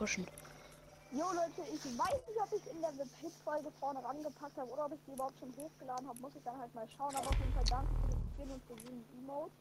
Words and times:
pushen. 0.00 0.26
Jo 1.12 1.26
Leute, 1.34 1.60
ich 1.68 1.84
weiß 1.84 2.20
nicht, 2.26 2.40
ob 2.40 2.50
ich 2.56 2.66
in 2.72 2.80
der 2.80 2.92
Hit-Folge 3.20 3.70
vorne 3.78 4.02
rangepackt 4.02 4.56
habe 4.56 4.70
oder 4.70 4.86
ob 4.86 4.92
ich 4.92 5.00
die 5.06 5.12
überhaupt 5.12 5.38
schon 5.38 5.54
hochgeladen 5.56 6.08
habe. 6.08 6.18
Muss 6.20 6.34
ich 6.34 6.42
dann 6.42 6.58
halt 6.58 6.74
mal 6.74 6.88
schauen. 6.96 7.14
Aber 7.14 7.28
auf 7.28 7.38
jeden 7.38 7.52
Fall 7.52 7.64
danke 7.68 7.92
für 8.00 8.08
den 8.08 8.22
Skin 8.32 8.50
und 8.50 8.64
für 8.64 8.76
den 8.76 9.04
Emote. 9.18 9.52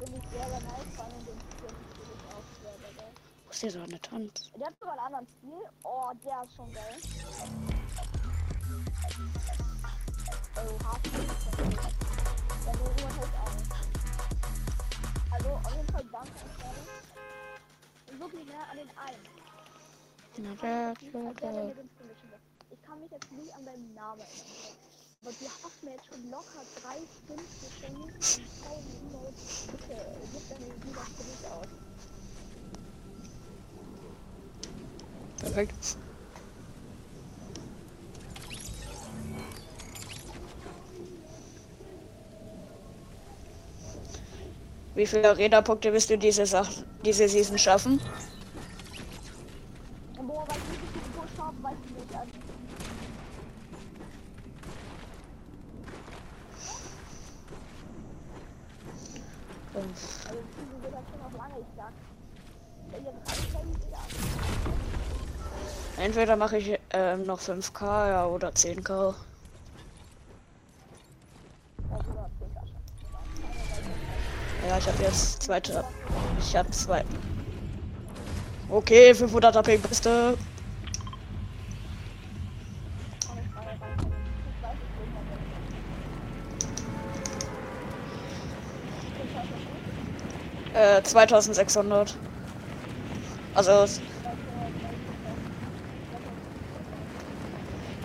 Finde 0.00 0.16
ich 0.16 0.28
sehr, 0.30 0.48
sehr 0.48 0.60
nice. 0.60 0.94
Vor 0.96 1.04
allem 1.04 1.26
den 1.26 1.38
Skin 1.44 1.74
finde 1.92 2.12
ich 2.16 2.24
auch 2.32 2.46
sehr, 2.62 2.76
sehr 2.80 2.92
geil. 2.96 3.12
Wo 3.44 3.50
ist 3.50 3.62
der 3.62 3.70
so 3.70 3.80
eine 3.80 4.00
Tanz? 4.00 4.50
Der 4.56 4.66
hat 4.66 4.78
sogar 4.80 4.94
einen 4.94 5.04
anderen 5.06 5.26
Stil. 5.26 5.62
Oh, 5.82 6.10
der 6.24 6.42
ist 6.44 6.54
schon 6.56 6.72
geil. 6.72 6.96
Oh, 10.56 10.84
hart. 10.86 11.04
Der 12.64 12.74
Nero 12.74 13.08
hält 13.18 13.34
auch. 13.44 13.56
Also, 15.32 15.48
auf 15.50 15.74
jeden 15.76 15.92
Fall 15.92 16.06
danke 16.12 16.97
wirklich, 18.18 18.46
ne, 18.46 18.52
an 18.70 18.76
den. 18.76 18.88
Na, 20.40 20.92
Ich 22.70 22.82
kann 22.82 23.00
mich 23.00 23.10
jetzt- 23.10 23.30
mich 23.32 23.42
nicht 23.42 23.54
an 23.54 23.64
deinen 23.64 23.94
Namen 23.94 24.20
erinnern. 24.20 24.76
Aber 25.22 25.32
du 25.32 25.46
hast 25.46 25.82
mir 25.82 25.90
jetzt 25.92 26.06
schon 26.06 26.30
locker 26.30 26.62
drei 26.80 26.96
Skins 26.98 27.50
geschenkt 27.60 27.98
und 27.98 28.14
tausend 28.64 28.94
Emotes. 29.10 29.66
Bitte, 29.66 29.96
gib 30.32 30.48
deine 30.48 30.64
Lieder 30.66 31.06
für 31.16 31.24
dich 31.24 31.46
aus. 31.50 31.66
Perfekt. 35.38 35.96
Wie 44.98 45.06
viele 45.06 45.30
Arena-Punkte 45.30 45.92
willst 45.92 46.10
du 46.10 46.18
diese, 46.18 46.44
Sach 46.44 46.68
diese 47.04 47.28
Season 47.28 47.56
schaffen? 47.56 48.00
Entweder 65.96 66.34
mache 66.34 66.58
ich 66.58 66.80
ähm, 66.90 67.24
noch 67.24 67.38
5k 67.38 68.08
ja, 68.08 68.26
oder 68.26 68.48
10k. 68.48 69.14
Ja, 71.88 71.98
Bruder, 71.98 72.30
Digga, 72.40 72.62
schon. 72.66 72.78
Ja, 74.68 74.76
ich 74.76 74.77
habe 74.88 75.02
jetzt 75.02 75.42
zweite. 75.42 75.84
Ich 76.40 76.56
habe 76.56 76.70
zwei. 76.70 77.04
Okay, 78.70 79.14
500 79.14 79.56
AP 79.56 79.76
beste. 79.78 80.36
Äh, 90.74 91.02
2600. 91.02 92.16
Also, 93.54 93.86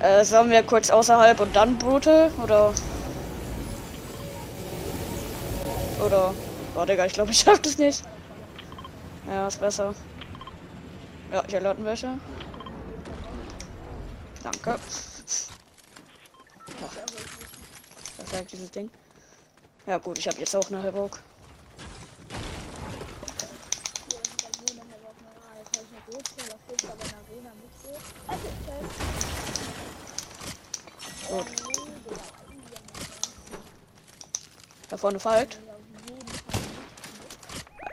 äh, 0.01 0.25
sollen 0.25 0.49
wir 0.49 0.63
kurz 0.63 0.89
außerhalb 0.89 1.39
und 1.39 1.55
dann 1.55 1.77
Brutal? 1.77 2.31
Oder? 2.41 2.73
Oder? 6.03 6.33
Oh, 6.75 6.85
Digga, 6.85 7.05
ich 7.05 7.13
glaube, 7.13 7.31
ich 7.31 7.39
schaff 7.39 7.61
das 7.61 7.77
nicht. 7.77 8.03
Ja, 9.27 9.47
ist 9.47 9.59
besser. 9.59 9.93
Ja, 11.31 11.43
hier 11.47 11.61
landen 11.61 11.85
welche. 11.85 12.17
Danke. 14.41 14.79
Ach, 16.85 16.95
perfekt, 18.17 18.51
dieses 18.51 18.71
Ding. 18.71 18.89
Ja, 19.85 19.97
gut, 19.99 20.17
ich 20.17 20.27
habe 20.27 20.39
jetzt 20.39 20.55
auch 20.55 20.67
eine 20.69 20.81
Hellbock. 20.81 21.19
Ich 26.07 26.15
ich. 26.15 26.53
Gut. 31.29 31.45
Da 34.89 34.97
vorne 34.97 35.19
folgt. 35.19 35.53
Ja, 35.53 35.73
auf 35.73 35.79
jeden 36.09 36.27
Fall. 36.27 36.63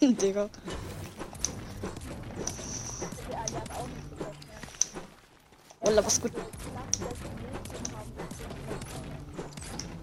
haben 0.00 0.16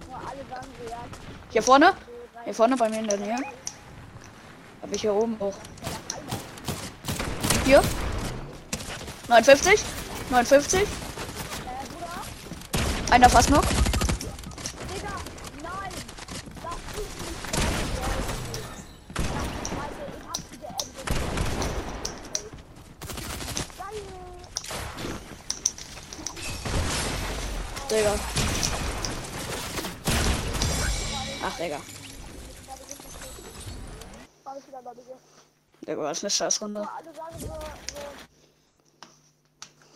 Nur 0.07 0.19
alle 0.19 0.45
sagen 0.49 0.67
so, 0.77 0.83
ja, 0.89 1.03
Hier 1.49 1.63
vorne? 1.63 1.87
so 1.87 1.91
rein. 1.91 1.99
Hier 2.43 2.53
vorne 2.53 2.77
bei 2.77 2.89
mir 2.89 2.99
in 2.99 3.07
der 3.07 3.17
Nähe. 3.17 3.37
Hab 4.81 4.93
ich 4.93 5.01
hier 5.01 5.15
oben 5.15 5.35
auch. 5.39 5.55
Hier. 7.65 7.81
59. 9.27 9.79
59. 10.29 10.81
Äh, 10.81 10.85
Bruder, 11.89 12.07
Einer 13.11 13.27
fast 13.29 13.49
noch. 13.49 13.63
Digga, 13.63 15.13
nein! 15.63 15.91
Das 16.61 16.75
ist 16.75 16.95
nicht 16.95 17.25
Alter, 19.81 20.05
ich 20.13 20.27
hab 20.27 20.37
sie 20.37 20.57
geendet. 20.59 20.95
Digga. 27.89 28.13
Ach, 31.43 31.57
Digga. 31.57 31.81
War 34.43 34.57
ich 34.57 34.67
wieder 34.67 34.81
bei 34.83 34.93
dir. 34.93 35.17
Digga, 35.87 36.03
das 36.03 36.17
ist 36.17 36.23
eine 36.23 36.29
Scheißrunde. 36.29 36.81
So, 36.81 36.89
alle 36.89 37.13
sagen 37.15 37.39
so, 37.39 37.47
so, 37.47 37.53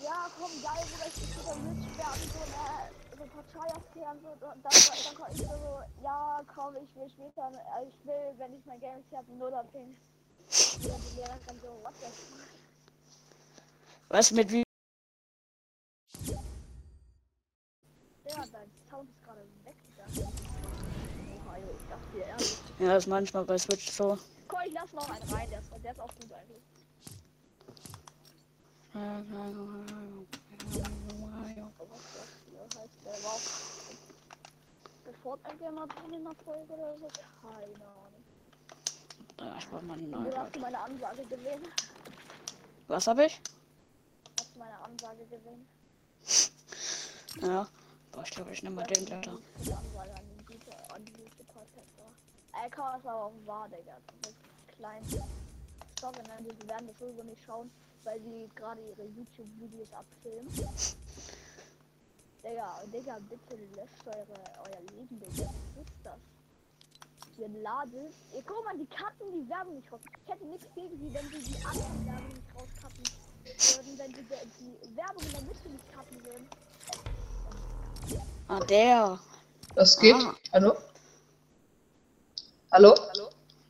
ja, 0.09 0.29
komm, 0.39 0.51
geil, 0.63 0.83
Bruder, 0.89 1.07
ich 1.07 1.13
bin 1.13 1.29
wieder 1.29 1.53
rich 1.53 1.93
werden, 1.97 2.21
so, 2.33 2.41
ne, 2.49 2.89
so 3.15 3.23
ein 3.23 3.29
paar 3.29 3.45
Trials 3.53 3.85
klären, 3.91 4.17
so, 4.23 4.29
und 4.29 4.41
dann, 4.41 4.55
dann 4.63 5.15
komm 5.15 5.27
ich 5.31 5.41
so, 5.41 6.03
ja, 6.03 6.41
komm, 6.55 6.75
ich 6.77 6.95
will 6.95 7.09
später, 7.09 7.51
äh, 7.53 7.87
ich 7.87 8.05
will, 8.05 8.33
wenn 8.37 8.53
ich 8.57 8.65
mein 8.65 8.79
Game 8.79 9.03
habe, 9.13 9.31
null 9.33 9.53
abhängen. 9.53 9.95
Und 10.49 10.85
dann 10.89 11.01
die 11.01 11.15
Lehrerin 11.15 11.59
so, 11.61 11.67
what 11.83 11.93
the 12.01 12.07
fuck? 12.09 12.39
Du, 14.09 14.35
mit 14.35 14.51
wie 14.51 14.63
Ja, 18.25 18.45
dein 18.51 18.71
Sound 18.89 19.09
ist 19.09 19.23
gerade 19.23 19.45
weggegangen. 19.63 20.33
Oha, 21.45 21.57
jo, 21.57 21.67
ich 21.79 21.87
dachte 21.89 22.07
dir 22.13 22.25
ehrlich. 22.25 22.57
Ja, 22.79 22.87
das 22.87 23.03
ist 23.03 23.09
manchmal 23.09 23.45
bei 23.45 23.57
Switch 23.59 23.91
so. 23.91 24.17
Komm, 24.47 24.59
ich 24.65 24.73
lass 24.73 24.91
noch 24.93 25.07
einen 25.09 25.29
rein, 25.31 25.49
der 25.51 25.59
ist, 25.59 25.71
der 25.83 25.91
ist 25.91 25.99
auch 25.99 26.13
gut 26.15 26.33
eigentlich. 26.33 26.63
Aber 27.69 27.77
was 27.77 27.77
das 27.77 27.97
hier 27.97 27.97
heißt, 27.97 27.97
der 27.97 27.97
war 27.97 28.35
auch 28.39 28.49
sofort 28.49 28.69
ein 28.69 28.75
Gamer 35.59 35.87
drin 35.87 36.13
in 36.13 36.23
der 36.23 36.33
Folge 36.35 36.73
oder 36.73 36.97
so? 36.97 37.07
Keine 37.41 37.85
Ahnung. 37.85 38.23
Ja, 39.39 39.57
ich 39.57 39.67
brauch 39.69 39.81
mal 39.81 39.93
einen 39.93 40.05
Und 40.05 40.21
neuen. 40.21 40.31
du 40.31 40.37
hast 40.37 40.59
meine 40.59 40.79
Ansage 40.79 41.23
gesehen? 41.25 41.61
Was 42.87 43.07
habe 43.07 43.25
ich? 43.25 43.41
Hast 44.39 44.55
du 44.55 44.59
meine 44.59 44.79
Ansage 44.79 45.25
gesehen? 45.25 45.67
Ja. 47.41 47.67
Boah, 48.11 48.23
ich 48.23 48.31
glaube, 48.31 48.51
ich 48.51 48.63
nehme 48.63 48.77
mal 48.77 48.87
den 48.87 49.05
Güter, 49.05 49.21
an 50.93 51.05
die 51.05 51.11
nächste 51.13 51.43
Podcast 51.43 51.87
war. 51.97 53.15
Auch 53.15 53.31
wahr, 53.45 53.69
Digga. 53.69 53.95
Das 54.21 54.31
ist 54.31 54.37
klein. 54.75 55.03
Sorry, 56.01 56.17
nein, 56.27 56.43
die 56.43 56.67
werden 56.67 56.87
das 56.87 56.97
sowieso 56.97 57.23
nicht 57.23 57.41
schauen, 57.45 57.69
weil 58.03 58.19
sie 58.21 58.49
gerade 58.55 58.81
ihre 58.81 59.05
YouTube-Videos 59.05 59.91
abfilmen. 59.93 60.51
Digga, 62.43 62.81
Digga, 62.93 63.17
bitte 63.29 63.55
löscht 63.75 64.07
eure, 64.07 64.39
euer 64.65 64.81
Leben, 64.93 65.19
Digga. 65.19 65.49
Was 65.75 65.85
ist 65.85 65.93
das? 66.03 66.19
Ihr 67.37 67.47
ladet. 67.61 68.13
Ihr 68.35 68.43
guck 68.45 68.63
mal, 68.65 68.77
die 68.77 68.85
Karten, 68.87 69.31
die 69.33 69.49
Werbung 69.49 69.75
nicht 69.75 69.91
raus. 69.91 70.01
Ich 70.03 70.31
hätte 70.33 70.45
nichts 70.45 70.67
gegen 70.75 70.97
sie, 70.97 71.13
wenn 71.13 71.25
sie 71.29 71.51
die 71.51 71.65
anderen 71.65 72.05
Werbung 72.05 72.33
nicht 72.33 72.55
rauskappen 72.55 73.03
würden, 73.43 73.97
wenn 73.97 74.15
sie 74.15 74.23
die, 74.23 74.85
die 74.89 74.95
Werbung 74.97 75.23
in 75.23 75.31
der 75.31 75.41
Mitte 75.41 75.69
nicht 75.69 75.93
kappen 75.93 76.25
würden. 76.25 76.49
Ah, 78.47 78.59
der. 78.61 79.19
Was 79.75 79.97
geht? 79.99 80.15
Ah. 80.15 80.35
Hallo? 80.53 80.77
Hallo? 82.71 82.95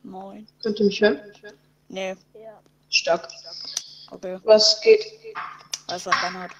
Moin. 0.03 0.47
Könnt 0.63 0.79
ihr 0.79 0.85
mich 0.85 1.01
hören? 1.01 1.19
Nee, 1.89 2.15
Ja. 2.33 2.61
Stark. 2.89 3.27
Okay. 4.11 4.39
Was 4.43 4.81
geht? 4.81 5.05
Was 5.87 6.03
dann 6.03 6.39
hat. 6.39 6.51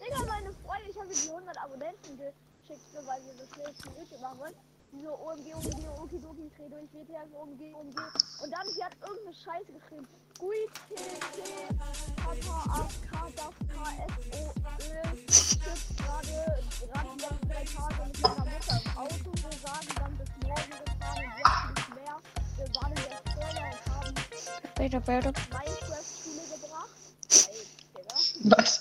Digga, 0.00 0.24
meine 0.26 0.52
Freunde, 0.64 0.90
ich 0.90 0.98
habe 0.98 1.08
die 1.08 1.28
100 1.28 1.58
Abonnenten 1.58 2.18
geschickt, 2.18 2.86
weil 2.94 3.22
wir 3.24 3.46
schnell 3.54 3.74
wie 3.82 4.00
YouTube 4.00 4.20
machen 4.20 4.38
wollen. 4.38 4.54
Die 4.92 5.02
so 5.02 5.10
OMG, 5.10 5.54
OMG, 5.54 5.88
Okidoki, 5.98 6.50
dreh 6.56 6.68
durch, 6.68 6.92
WTF, 6.92 7.28
OMG, 7.34 7.74
OMG. 7.74 7.98
Und 8.42 8.50
dann, 8.52 8.68
sie 8.68 8.84
hat 8.84 8.92
irgendeine 9.02 9.34
Scheiße 9.34 9.72
geschrieben. 9.72 10.06
Gui, 10.38 10.68
T, 10.88 10.94
T, 10.94 11.02
Papa, 12.16 12.56
AFK, 12.70 13.10
DAF, 13.34 13.54
KSO, 13.74 14.54
Öl, 14.86 15.26
Chips, 15.26 15.96
gerade, 15.96 16.62
gerade 16.80 17.08
die 17.16 17.20
letzten 17.22 17.48
drei 17.48 17.64
Tage 17.64 18.06
mit 18.06 18.22
meiner 18.22 18.44
Mutter 18.44 18.80
im 18.84 18.96
Auto. 18.96 19.30
Wir 19.34 19.58
sagen 19.58 19.88
dann 19.98 20.16
bis 20.18 20.30
morgen 20.44 20.70
gefahren 20.70 21.24
und 21.24 21.34
jetzt 21.38 21.74
nicht 21.74 21.94
mehr. 21.94 22.16
Wir 22.56 22.68
waren 22.76 22.92
in 22.92 23.02
der 23.02 23.93
Später, 24.74 25.00
später. 25.02 25.32
Minecraft-Schule 25.50 26.44
gebracht. 26.52 26.90
Was? 28.44 28.80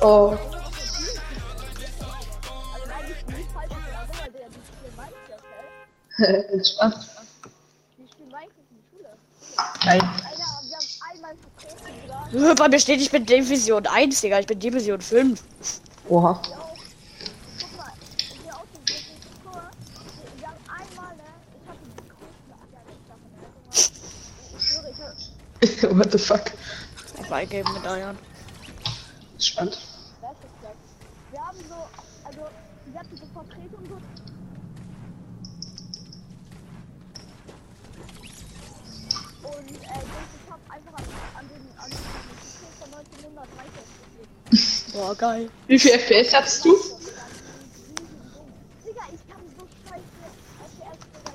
Oh, 0.00 0.36
Also 6.18 6.74
nein? 9.84 10.00
Bei 12.56 12.68
mir 12.68 12.78
steht, 12.80 13.00
ich 13.00 13.10
bin 13.10 13.24
Division 13.24 13.86
1, 13.86 14.20
Digga. 14.20 14.38
Ich 14.40 14.46
bin 14.46 14.58
Division 14.58 15.00
5. 15.00 15.40
Oha. 16.08 16.40
Ja, 16.50 16.58
auch. 16.58 16.74
Guck 17.60 17.76
mal, 17.76 17.92
wir 18.44 18.54
auch 18.54 18.64
so 18.72 18.78
wirklich, 18.80 19.04
guck 19.44 19.54
mal, 19.54 19.70
wir, 20.36 20.40
wir 20.40 20.48
haben 20.48 20.56
einmal, 20.68 21.16
ne, 21.16 21.22
ich 21.62 21.68
hatte 21.68 21.80
die 21.84 22.08
größte 22.08 22.54
Acker 22.54 22.82
der 22.86 22.98
Sache, 23.08 23.26
ne, 23.34 23.46
guck 23.54 23.70
mal. 23.70 23.84
Ich 24.58 24.64
schwöre, 24.68 24.90
ich 24.90 24.98
hab, 25.00 25.16
What 25.90 26.12
the 26.12 26.18
fuck? 26.18 26.52
Eingeben 27.30 27.72
mit 27.72 27.86
Eiern. 27.86 28.16
Spannend. 29.38 29.78
wer 30.20 30.30
ist 30.30 30.38
das? 30.62 30.70
Wir 31.32 31.40
haben 31.40 31.58
so, 31.68 31.74
also, 32.24 32.40
wir 32.86 33.00
hatten 33.00 33.16
so 33.16 33.26
Vertretung 33.32 33.84
so. 33.88 33.94
Und, 39.48 39.68
äh, 39.68 39.74
ich 39.74 40.50
hab 40.50 40.60
einfach 40.70 40.92
an, 40.92 41.04
an 41.38 41.48
den, 41.48 41.62
an 41.78 41.90
den 41.90 41.98
von 42.78 42.94
1900 42.94 43.48
Minecraft 43.56 43.92
gespielt. 44.50 44.92
Boah, 44.94 45.14
geil. 45.16 45.50
Wie 45.66 45.78
viel 45.78 45.92
FPS 45.92 46.34
hattest 46.34 46.64
du? 46.64 46.76
Digga, 48.84 49.02
ich 49.12 49.28
kann 49.28 49.42
so 49.58 49.66
scheiße 49.88 50.02
FPS, 50.62 50.98
Digga, 51.12 51.34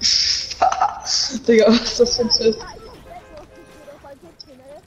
ich 0.00 0.06
hab 0.78 1.06
12 1.06 1.42
Digga, 1.46 1.66
was 1.68 2.00
ist 2.00 2.00
das 2.00 2.16
für 2.16 2.48
Ja, 2.50 2.50
ich 2.50 2.73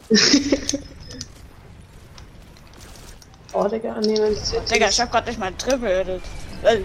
Oh, 3.53 3.67
Digga, 3.67 3.99
nee, 4.01 4.19
mein 4.19 4.35
Set. 4.35 4.69
Digga, 4.69 4.87
ich 4.89 5.01
hab 5.01 5.11
grad 5.11 5.25
nicht 5.25 5.39
mein 5.39 5.57
Triple 5.57 6.01
edit. 6.01 6.21
Äh, 6.63 6.79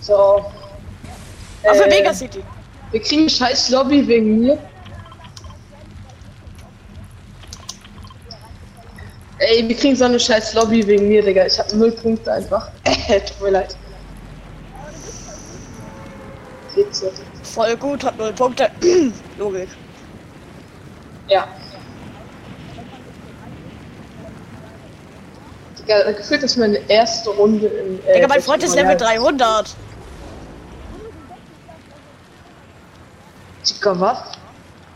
So. 0.00 0.14
Auf 0.14 0.52
der 1.62 1.86
Äh, 1.86 1.90
Mega 1.90 2.12
City. 2.14 2.42
wir 2.90 3.00
kriegen 3.02 3.28
scheiß 3.28 3.68
Lobby 3.70 4.06
wegen 4.06 4.40
mir. 4.40 4.58
Ey, 9.38 9.68
wir 9.68 9.76
kriegen 9.76 9.94
so 9.96 10.04
eine 10.04 10.18
scheiß 10.18 10.54
Lobby 10.54 10.86
wegen 10.86 11.08
mir, 11.08 11.22
Digga. 11.22 11.46
Ich 11.46 11.58
hab 11.58 11.72
null 11.72 11.92
Punkte 11.92 12.32
einfach. 12.32 12.70
Tut 12.84 13.40
mir 13.42 13.50
leid. 13.50 13.76
Geht 16.74 16.94
so. 16.94 17.12
Voll 17.42 17.76
gut, 17.76 18.04
hat 18.04 18.18
null 18.18 18.32
Punkte. 18.32 18.70
Logik. 19.38 19.68
Ja. 21.28 21.46
Digga, 25.78 26.12
gefühlt 26.12 26.42
ist 26.42 26.56
meine 26.56 26.78
erste 26.88 27.30
Runde 27.30 27.66
in. 27.66 28.04
Äh, 28.06 28.14
Digga, 28.14 28.28
mein 28.28 28.42
Freund 28.42 28.62
ist 28.62 28.74
Level 28.74 28.96
Royale. 28.96 29.18
300. 29.18 29.74
Digga, 33.68 34.00
was? 34.00 34.18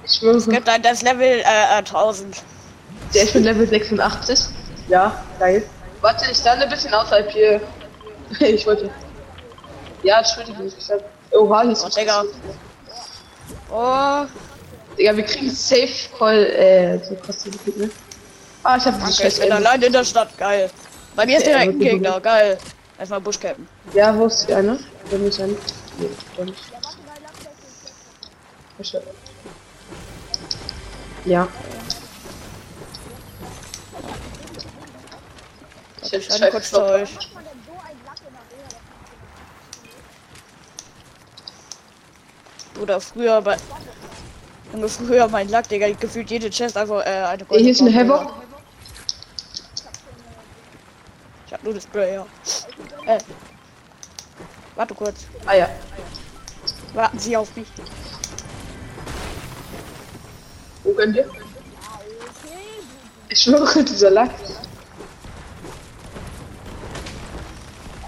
Ich 0.05 0.13
schwöre, 0.15 0.41
Gibt 0.41 0.69
ein 0.69 0.83
das 0.83 1.03
Level 1.03 1.27
äh, 1.27 1.43
äh, 1.43 1.79
1000. 1.79 2.43
der 3.13 3.23
ist 3.25 3.33
schon 3.33 3.43
Level 3.43 3.67
86. 3.67 4.41
Ja, 4.89 5.25
geil. 5.39 5.65
Warte, 6.01 6.31
ich 6.31 6.45
lande 6.45 6.65
ein 6.65 6.71
bisschen 6.71 6.95
außerhalb 6.95 7.31
hier. 7.31 7.61
ich 8.41 8.67
wollte. 8.67 8.91
Ja, 10.03 10.19
Entschuldigung. 10.19 10.67
Ich 10.67 10.91
hab... 10.91 11.01
Oha, 11.33 11.63
hier 11.63 11.73
ist 11.73 11.85
Oh, 11.85 11.89
Digga. 11.89 12.25
Oh, 13.71 14.27
Digga, 14.97 15.17
wir 15.17 15.25
kriegen 15.25 15.51
Safe 15.51 15.89
Call, 16.19 16.47
äh, 16.47 16.99
so 17.05 17.15
kostet 17.17 17.55
die 17.67 17.79
ne? 17.79 17.91
Ah, 18.63 18.77
ich 18.77 18.85
hab 18.85 18.99
danke, 18.99 19.29
ich 19.29 19.39
bin 19.39 19.53
allein 19.53 19.81
in 19.83 19.93
der 19.93 20.05
Stadt. 20.05 20.37
Geil. 20.39 20.71
Bei 21.15 21.25
mir 21.25 21.39
ist 21.39 21.47
direkt 21.47 21.73
ein 21.73 21.79
Gegner. 21.79 22.21
Geil. 22.21 22.59
Erstmal 22.99 23.21
Buschcappen. 23.21 23.69
Ja, 23.93 24.17
wo 24.17 24.27
ist 24.27 24.47
die 24.49 24.55
eine? 24.55 24.79
Da 25.11 25.19
muss 25.19 25.39
eine. 25.39 25.53
Nee, 25.99 26.11
da 26.37 26.45
nicht. 26.45 26.59
Ja. 31.25 31.49
Ich 36.03 36.43
hab 36.43 36.51
kurz 36.51 36.71
zu 36.71 36.83
euch. 36.83 37.15
Macht 37.15 37.35
man 37.35 37.45
denn 37.45 37.53
so 37.67 37.73
ein 37.73 37.97
Lack 38.05 38.21
in 38.21 38.37
Arena? 38.37 38.69
Das 42.75 42.76
Oder 42.87 43.01
früher 43.01 43.43
bei. 43.43 43.57
Junge, 44.73 44.89
früher 44.89 45.27
mein 45.27 45.49
Lack, 45.49 45.69
Digga. 45.69 45.91
Gefühlt 45.91 46.31
jede 46.31 46.49
Chest 46.51 46.77
einfach 46.77 47.05
äh, 47.05 47.09
eine 47.09 47.45
Ey, 47.51 47.61
hier 47.61 47.73
ist 47.73 47.81
ein. 47.81 47.93
Havoc. 47.93 48.33
Ich 51.49 51.53
hab 51.53 51.65
nur 51.65 51.75
das 51.75 51.83
Spray, 51.83 52.15
ja. 52.15 52.27
Äh. 53.07 53.19
Warte 54.77 54.95
kurz. 54.95 55.27
Ah 55.47 55.57
ja. 55.57 55.69
Warten 56.95 57.19
Sie 57.19 57.37
auf 57.37 57.57
mich. 57.57 57.67
Wo 60.85 60.93
könnt 60.93 61.17
ihr? 61.17 61.29
Ich 63.29 63.41
schwöre, 63.41 63.83
dieser 63.85 64.11
Lack. 64.13 64.31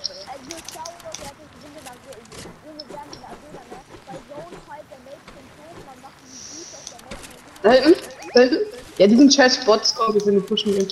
Da 7.63 7.73
hinten? 7.73 8.01
Da 8.35 8.41
hinten? 8.41 8.57
Ja, 8.99 9.07
die 9.07 9.17
sind 9.17 9.35
scheiß 9.35 9.65
Bots, 9.65 9.95
komm, 9.95 10.15
wir 10.15 10.21
sind 10.21 10.47
pushen 10.47 10.77
ihn. 10.77 10.89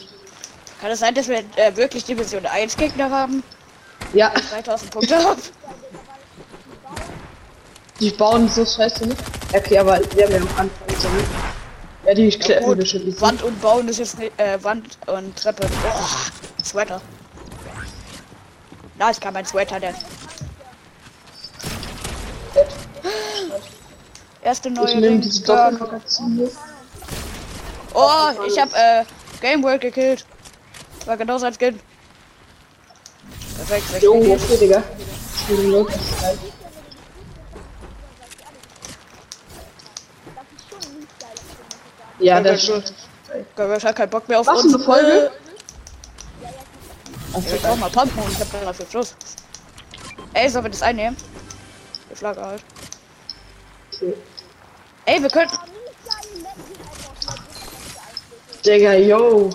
Kann 0.81 0.91
es 0.91 1.01
sein, 1.01 1.15
dass 1.15 1.29
wir 1.29 1.39
äh, 1.57 1.77
wirklich 1.77 2.05
Division 2.05 2.45
1 2.45 2.77
Gegner 2.77 3.11
haben? 3.11 3.43
Ja, 4.13 4.33
3000 4.51 4.91
Punkte 4.91 5.17
haben? 5.17 5.43
die 8.01 8.11
bauen 8.11 8.49
so 8.49 8.65
scheiße 8.65 9.07
nicht. 9.07 9.36
Okay, 9.57 9.79
aber 9.79 10.01
wir 10.15 10.25
haben 10.25 10.33
ja 10.33 10.39
am 10.39 10.49
Anfang 10.49 10.71
so 11.01 11.09
nicht. 11.09 11.29
Ja, 12.07 12.15
die 12.15 12.29
Ja, 12.29 12.61
gut. 12.61 12.87
schon. 12.89 13.01
Die 13.05 13.11
sind- 13.11 13.21
Wand 13.21 13.43
und 13.43 13.61
Bauen 13.61 13.89
ist 13.89 13.99
jetzt 13.99 14.19
nicht, 14.19 14.39
äh, 14.39 14.63
Wand 14.63 14.99
und 15.07 15.37
Treppe. 15.37 15.67
Boah, 15.83 16.09
Sweater. 16.65 17.01
Da 18.99 19.11
ist 19.11 19.21
gar 19.21 19.33
mein 19.33 19.45
Sweater, 19.47 19.81
der. 19.81 19.95
Erste 24.43 24.69
Ich 24.69 24.75
neue 24.75 24.87
nehme 24.95 25.01
Ding. 25.09 25.21
diese 25.21 25.45
Ja. 25.53 25.71
Oh, 27.95 28.31
ich 28.47 28.59
hab 28.61 28.73
äh, 28.75 29.05
Game 29.41 29.63
World 29.63 29.81
gekillt. 29.81 30.25
War 31.07 31.17
genau 31.17 31.39
sein 31.39 31.53
Skin. 31.55 31.81
Perfekt, 33.57 34.03
Jo, 34.03 34.15
okay, 34.15 34.57
Digga. 34.61 34.83
Ich 35.49 35.57
die 35.57 35.67
Leute 35.67 35.93
nicht 35.93 36.23
leiden. 36.23 36.39
Das 40.35 40.45
ist 40.57 40.69
schon 40.69 40.79
ein 40.93 41.01
nicht 41.01 41.19
geiler 41.21 41.35
Film, 41.35 41.67
muss 41.67 41.77
ich 41.87 41.99
sagen. 41.99 42.06
Ja, 42.19 42.41
das 42.41 42.63
stimmt. 42.63 42.93
Ich 43.57 43.85
hab 43.85 43.97
keinen 43.97 44.11
Bock 44.11 44.29
mehr 44.29 44.41
auf 44.41 44.47
Was, 44.47 44.63
unsere 44.63 44.83
eine 44.83 44.85
Folge? 44.85 45.31
Ich 47.39 47.63
brauch 47.63 47.77
mal 47.77 47.91
Pumpen 47.91 48.23
und 48.23 48.33
ich 48.33 48.41
hab 48.41 48.51
dann 48.53 48.65
dafür 48.65 48.87
Schluss. 48.91 49.15
Ey, 50.33 50.49
sollen 50.49 50.65
wir 50.65 50.71
das 50.71 50.83
einnehmen? 50.83 51.17
Die 52.11 52.15
Flagge 52.15 52.41
halt. 52.41 52.63
Okay. 53.95 54.15
Ey, 55.05 55.23
wir 55.23 55.31
könnten. 55.31 55.57
Digga, 58.65 58.95
yo. 58.95 59.51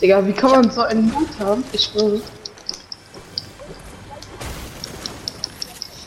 Digga, 0.00 0.26
wie 0.26 0.32
kann 0.32 0.50
man 0.50 0.70
so 0.70 0.82
einen 0.82 1.10
Mut 1.10 1.28
haben? 1.38 1.64
Ich 1.72 1.84
schwöre. 1.84 2.20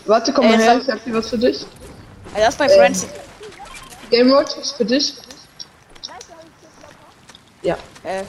Warte, 0.05 0.33
komm 0.33 0.45
Ey, 0.45 0.51
mal 0.51 0.59
her, 0.59 0.79
ich 0.81 0.89
hab 0.89 1.03
hier 1.03 1.13
was 1.13 1.29
für 1.29 1.37
dich. 1.37 1.65
Das 2.37 2.49
ist 2.49 2.57
bei 2.59 2.65
Ähm. 2.65 2.77
Friends. 2.77 3.07
Game 4.11 4.27
Mode 4.27 4.51
ist 4.61 4.77
für 4.77 4.85
dich. 4.85 5.15
Ja. 7.63 7.75
Äh. 8.03 8.23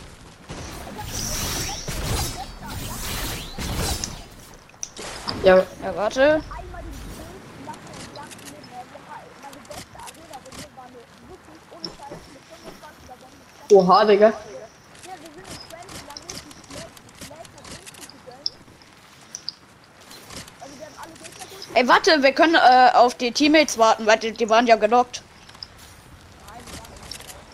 Ja, 5.45 5.57
Ja, 5.83 5.95
warte. 5.97 6.23
Einmal 6.23 6.83
die 6.83 6.91
größten 6.99 7.65
Sachen 7.65 7.81
und 7.95 8.15
Sachen 8.17 8.41
mit, 8.43 8.65
ne? 8.65 8.79
Wir 8.91 8.99
hatten 9.15 9.38
meine 9.43 9.61
beste 9.69 9.99
Arena-Runde 10.05 10.67
war 10.77 10.85
eine 10.88 11.00
wirklich 11.29 11.61
ohne 11.71 11.88
Scheiß 11.97 12.23
mit 12.33 12.43
25 12.49 13.07
Sachen. 13.09 13.77
oha, 13.77 14.05
Digga. 14.05 14.29
Ja, 14.29 14.35
wir 15.05 15.31
sind 15.31 15.37
in 15.38 15.45
Friends 15.69 15.95
und 15.95 16.09
haben 16.11 16.23
richtig 16.27 16.53
Flag, 16.69 16.91
Flag 17.29 17.47
hat 17.55 17.67
richtig 17.71 18.07
gegönnt. 18.12 18.50
Also 20.61 20.75
wir 20.79 20.87
haben 20.87 20.99
alle 21.03 21.15
Gegner 21.23 21.47
durch. 21.53 21.67
Ey, 21.78 21.87
warte, 21.87 22.20
wir 22.25 22.32
können 22.32 22.56
äh, 22.56 22.90
auf 22.92 23.14
die 23.14 23.30
Teammates 23.30 23.78
warten, 23.78 24.04
weil 24.04 24.18
die, 24.18 24.32
die 24.32 24.50
waren 24.50 24.66
ja 24.66 24.75
genockt. 24.75 25.23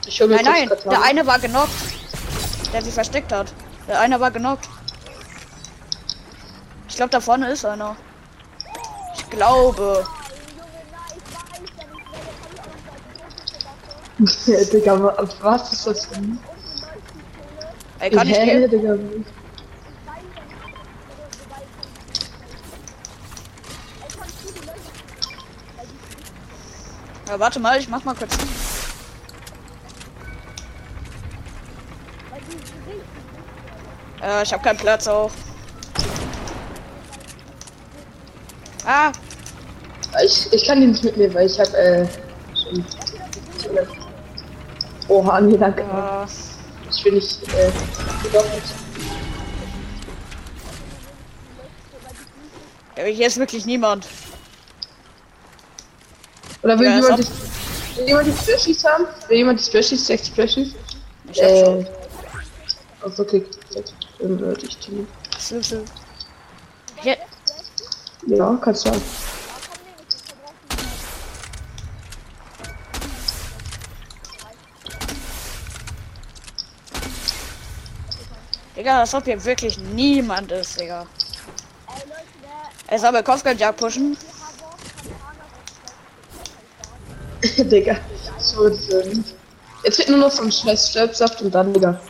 Ich 0.06 0.18
Nein, 0.18 0.40
nein, 0.42 0.70
der 0.86 1.02
eine 1.02 1.26
war 1.26 1.38
genockt. 1.38 1.68
Der 2.72 2.80
sich 2.80 2.94
versteckt 2.94 3.32
hat. 3.32 3.52
Der 3.86 4.00
eine 4.00 4.18
war 4.18 4.30
genockt. 4.30 4.66
Ich 6.88 6.96
glaube, 6.96 7.10
da 7.10 7.20
vorne 7.20 7.50
ist 7.50 7.66
einer. 7.66 7.96
Ich 9.14 9.28
glaube. 9.28 10.06
Ja, 14.46 14.64
Digga, 14.64 15.02
wa- 15.02 15.28
was 15.42 15.72
ist 15.72 15.86
das 15.86 16.08
denn? 16.10 16.38
Ey, 17.98 18.10
kann 18.10 18.28
ich? 18.28 18.36
Digga. 18.70 18.96
Ja, 27.28 27.38
warte 27.40 27.58
mal, 27.60 27.78
ich 27.78 27.88
mach 27.88 28.04
mal 28.04 28.14
kurz. 28.14 28.36
Äh, 34.22 34.42
ich 34.42 34.52
habe 34.52 34.62
keinen 34.62 34.78
Platz 34.78 35.06
auch. 35.06 35.30
Ah, 38.86 39.12
Ich, 40.24 40.52
ich 40.52 40.66
kann 40.66 40.80
den 40.80 40.90
nicht 40.90 41.02
mitnehmen, 41.04 41.34
weil 41.34 41.46
ich 41.46 41.58
hab, 41.58 41.72
äh, 41.74 42.06
schon... 42.54 42.84
Oha, 45.08 45.40
nee, 45.40 45.56
danke. 45.56 45.82
äh, 45.82 46.26
Ich 46.90 47.04
will 47.04 47.14
nicht, 47.14 47.42
äh, 47.54 47.70
gedoppelt. 48.22 48.62
ja, 52.96 53.04
hier 53.04 53.26
ist 53.26 53.38
wirklich 53.38 53.66
niemand. 53.66 54.06
Oder 56.64 56.78
will 56.78 56.86
Ja, 56.86 56.96
jemand, 56.96 57.18
die, 57.18 57.98
will 57.98 58.06
jemand 58.08 58.26
die 58.26 58.32
Splashies 58.32 58.84
haben? 58.84 59.06
Will 59.28 59.36
jemand 59.36 59.60
die 59.60 59.64
Splashies? 59.64 60.06
Sechs 60.06 60.26
Splashies? 60.28 60.74
Ich 61.30 61.42
hab 61.42 61.50
Äh, 61.50 61.64
schon. 61.64 61.86
also 63.02 63.22
okay, 63.22 63.44
dann 64.18 64.40
würde 64.40 64.66
ich 64.66 64.78
die. 64.78 65.06
Schlüssel. 65.38 65.84
Hier, 67.02 67.16
Ja, 68.26 68.58
kannst 68.62 68.86
du 68.86 68.90
haben. 68.90 69.02
Digga, 78.76 79.00
als 79.00 79.14
ob 79.14 79.24
hier 79.24 79.42
wirklich 79.44 79.78
niemand 79.78 80.50
ist, 80.50 80.78
Digga. 80.80 81.06
Er 82.88 82.98
soll 82.98 83.12
bei 83.12 83.22
Kopfgeldjagd 83.22 83.78
pushen. 83.78 84.16
Digga, 87.58 87.96
so 88.38 88.68
schön. 88.76 89.24
Jetzt 89.84 89.98
wird 89.98 90.08
nur 90.08 90.18
noch 90.18 90.30
so 90.30 90.42
ein 90.42 90.50
scheiß 90.50 90.90
Stelpsaft 90.90 91.40
und 91.42 91.54
dann, 91.54 91.72
Digga. 91.72 92.00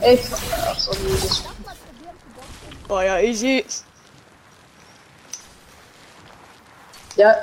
Ey, 0.00 0.20
ach 0.66 0.78
so, 0.78 0.92
nee, 0.92 1.16
das 1.22 1.42
Boah, 2.86 3.02
ja, 3.02 3.18
easy. 3.18 3.64
Ja. 7.16 7.34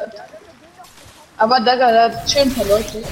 Aber 1.37 1.59
Digga, 1.59 1.91
da 1.91 2.25
chillen 2.25 2.49
ein 2.49 2.55
paar 2.55 2.65
Leute. 2.65 3.03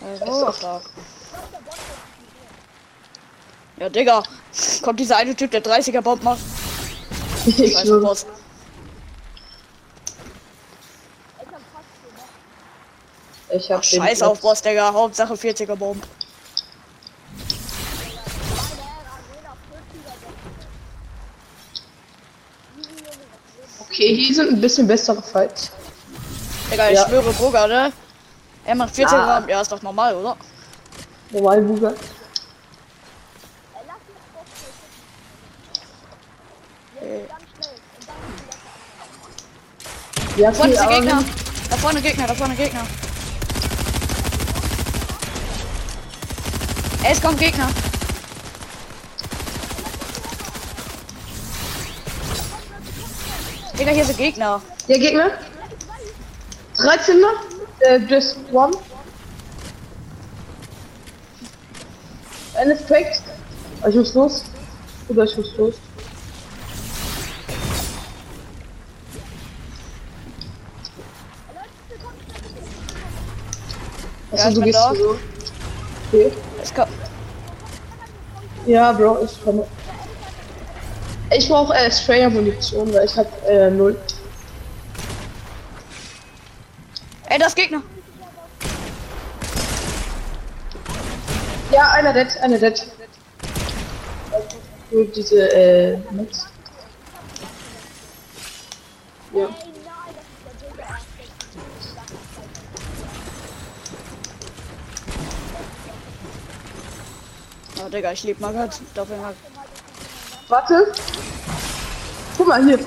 Also. 0.00 0.52
Ja, 3.78 3.88
Digga. 3.88 4.22
Kommt 4.82 5.00
dieser 5.00 5.16
eine 5.16 5.34
Typ, 5.34 5.50
der 5.50 5.62
30er 5.62 6.00
Bomb 6.00 6.22
macht. 6.22 6.40
Ich 7.46 7.76
schwöre. 7.78 8.00
Boss. 8.00 8.26
Ich 13.50 13.70
hab 13.70 13.78
Ach, 13.80 13.84
scheiß 13.84 14.22
auf 14.22 14.40
Boss, 14.40 14.60
Digga. 14.62 14.92
Hauptsache 14.92 15.34
40er 15.34 15.74
Bomb. 15.76 16.04
Okay, 23.80 24.14
hier 24.16 24.34
sind 24.34 24.50
ein 24.50 24.60
bisschen 24.60 24.86
bessere 24.86 25.22
Fights. 25.22 25.70
Digga, 26.70 26.88
ich 26.90 26.96
Ja. 26.96 27.08
schwöre, 27.08 27.32
Burger, 27.32 27.66
ne? 27.66 27.92
Er 28.64 28.74
macht 28.74 28.94
40er 28.94 29.16
Ah. 29.18 29.38
Bomb. 29.40 29.48
Ja, 29.50 29.60
ist 29.60 29.72
doch 29.72 29.82
normal, 29.82 30.14
oder? 30.14 30.36
Normal, 31.30 31.62
Buga. 31.62 31.94
Ja, 40.38 40.52
vorne 40.52 40.72
ist 40.72 40.80
der 40.80 40.88
Gegner. 40.88 41.24
Da 41.68 41.76
vorne 41.76 42.00
Gegner, 42.00 42.26
da 42.28 42.34
vorne 42.34 42.54
Gegner. 42.54 42.86
Es 47.10 47.20
kommt 47.20 47.40
Gegner. 47.40 47.68
Digga, 53.76 53.90
hier 53.90 54.04
sind 54.04 54.16
Gegner. 54.18 54.62
Der 54.86 54.98
Gegner? 55.00 55.30
13er? 56.76 57.32
Äh, 57.80 57.98
just 58.08 58.38
one. 58.52 58.76
Eine 62.54 62.76
Fact. 62.76 63.22
Ich 63.88 63.94
muss 63.96 64.14
los. 64.14 64.44
Oder 65.08 65.24
ich 65.24 65.36
muss 65.36 65.56
los. 65.56 65.74
Ja, 74.38 74.48
ich 74.48 74.54
du 74.54 74.60
gehst 74.60 74.78
da. 74.78 74.94
so. 74.94 75.18
Okay. 76.12 76.32
Es 76.62 76.72
kommt. 76.72 76.88
Ja, 78.66 78.92
Bro, 78.92 79.24
ich 79.24 79.42
komme. 79.42 79.66
Ich 81.36 81.48
brauche 81.48 81.74
äh, 81.74 81.90
Sprayer-Munition, 81.90 82.92
weil 82.94 83.04
ich 83.04 83.16
hab 83.16 83.26
äh, 83.48 83.70
null. 83.70 83.98
Ey, 87.28 87.38
das 87.38 87.54
Gegner. 87.54 87.82
Ja, 91.72 91.90
einer 91.90 92.12
dead, 92.12 92.28
einer 92.40 92.58
dead. 92.58 92.86
Nur 94.90 95.04
diese, 95.06 95.52
äh, 95.52 95.98
Netz. 96.12 96.46
Ja. 99.34 99.48
Oh, 107.84 107.88
Digga, 107.88 108.12
ich 108.12 108.24
lieb 108.24 108.40
Margaret. 108.40 108.80
Doppelmark. 108.94 109.36
Warte. 110.48 110.92
Guck 112.36 112.48
mal 112.48 112.64
hier. 112.64 112.78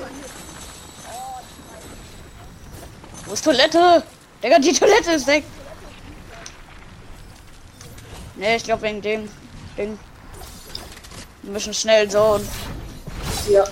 Wo 3.26 3.32
ist 3.32 3.44
Toilette? 3.44 4.02
Digga, 4.42 4.58
die 4.58 4.72
Toilette 4.78 5.12
ist 5.12 5.26
weg. 5.26 5.44
Ne, 8.36 8.56
ich 8.56 8.64
glaube 8.64 8.82
wegen 8.82 9.00
dem 9.00 9.28
Ding. 9.78 9.98
Wir 11.42 11.52
müssen 11.52 11.72
schnell 11.72 12.10
so. 12.10 12.40
Ja. 13.48 13.64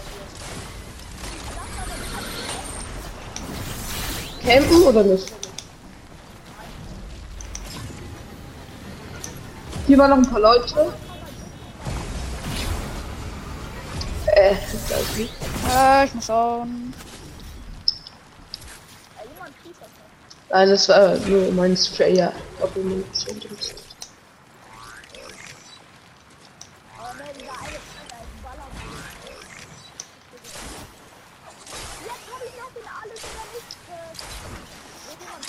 Campen 4.43 4.83
oder 4.83 5.03
nicht? 5.03 5.33
Hier 9.87 9.99
waren 9.99 10.11
noch 10.11 10.19
ein 10.19 10.31
paar 10.31 10.41
Leute. 10.41 10.93
Äh. 14.51 15.29
Äh, 15.73 16.05
ich 16.07 16.15
muss 16.15 16.27
schauen. 16.27 16.93
Nein, 20.51 20.69
das 20.69 20.89
war 20.89 21.17
nur 21.19 21.53
mein 21.53 21.77
Spray, 21.77 22.17
ja. 22.17 22.33
Doppelmunition. 22.59 23.37
Aber 26.99 27.15
dieser 27.33 27.53
eine 27.53 27.53
Alter, 27.53 27.77
ich 27.77 28.43
baller 28.43 28.67
Jetzt 32.05 32.27
hab 32.27 32.43
ich 32.45 32.55
noch 32.59 32.73
den 32.75 32.89
alles 33.03 33.23
oder 33.23 33.45
nicht. 33.55 33.71
Äh, 33.87 34.11
irgendjemand 35.11 35.45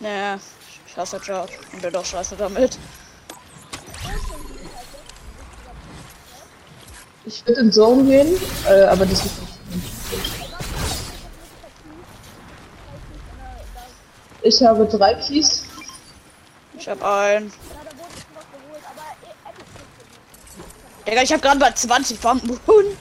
Ne, 0.00 0.40
ich 0.86 0.96
hasse 0.96 1.18
Job. 1.18 1.50
Und 1.72 1.82
bin 1.82 1.92
doch 1.92 2.06
scheiße 2.06 2.36
damit. 2.36 2.78
Ich 7.24 7.46
würde 7.46 7.60
in 7.60 7.72
Zone 7.72 8.04
gehen, 8.04 8.36
äh, 8.68 8.82
aber 8.84 9.06
das 9.06 9.24
ist 9.24 9.40
nicht. 9.40 9.52
Ich 14.42 14.62
habe 14.62 14.86
drei 14.86 15.14
Keys. 15.14 15.64
Ich 16.76 16.88
hab 16.88 17.02
einen. 17.04 17.52
Digga, 21.06 21.22
ich 21.22 21.32
hab 21.32 21.42
gerade 21.42 21.60
mal 21.60 21.74
20 21.74 22.20
Pumpen. 22.20 22.50
Epic, 22.50 22.96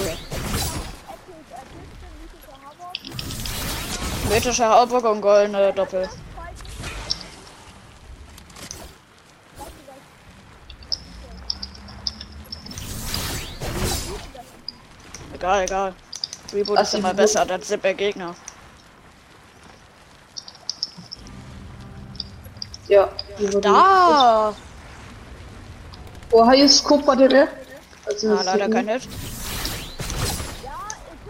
äh, 0.00 0.16
Pistol, 0.52 2.10
mythische 2.20 2.52
Havok, 2.64 2.96
Mythische 4.28 4.68
Hauptburg 4.68 5.04
und 5.04 5.20
goldene 5.20 5.72
Doppel. 5.72 6.08
Spike. 6.08 6.64
Weißt 9.58 9.72
du 9.72 9.84
was? 14.38 15.33
Egal, 15.44 15.62
egal. 15.64 15.94
Reboot 16.54 16.78
Ach, 16.78 16.82
ist 16.84 16.94
immer 16.94 17.12
besser, 17.12 17.44
das 17.44 17.68
sind 17.68 17.84
der 17.84 17.92
Gegner. 17.92 18.34
Ja. 22.88 23.10
Da! 23.60 24.54
Oh, 26.30 26.50
hier 26.50 26.64
ist 26.64 26.88
DB. 26.88 27.46
Also, 28.06 28.30
Ah, 28.30 28.42
leider 28.42 28.70
kein 28.70 28.88
Hit. 28.88 29.06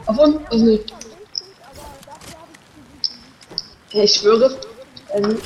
Auf 0.06 0.18
uns? 0.18 0.40
Also 0.48 0.64
nicht. 0.64 0.92
Habe 3.92 4.04
ich 4.04 4.14
schwöre. 4.14 4.60
Ähm, 5.10 5.42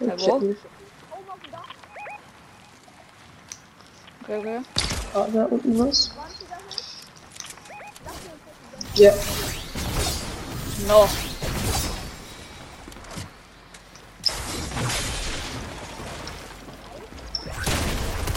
Ja, 0.00 0.18
wo? 0.18 0.54
Okay, 4.22 4.38
okay. 4.38 4.60
Ah, 5.14 5.26
da 5.32 5.44
unten 5.46 5.78
was. 5.78 6.10
20er 6.10 6.56
Hit. 6.68 6.84
Lass 8.04 8.14
mir 8.22 8.32
uns 8.32 8.42
das 8.46 8.98
Ja. 8.98 9.12
Noch. 10.86 11.08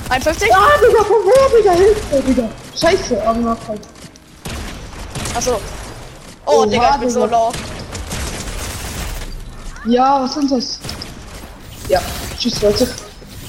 Einundfünfzig? 0.09 0.49
Ah, 0.53 0.77
Digga, 0.79 1.03
von 1.03 1.17
wo, 1.25 1.57
Digga? 1.57 1.71
Hilfe, 1.71 2.21
Digga. 2.21 2.49
Scheiße, 2.75 3.27
aber 3.27 3.39
noch 3.39 3.67
halt. 3.67 3.81
Achso. 5.35 5.59
Oh, 6.45 6.59
Oha, 6.59 6.65
Digga, 6.67 6.91
ich 6.95 6.99
bin 7.01 7.09
so 7.09 7.25
Digga. 7.25 7.37
low. 7.37 7.51
Ja, 9.87 10.21
was 10.23 10.37
ist 10.37 10.51
das? 10.51 10.79
Ja, 11.89 12.01
tschüss, 12.45 12.61
Leute. 12.61 12.87